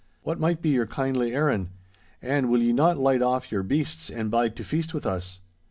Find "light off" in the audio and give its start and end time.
2.97-3.51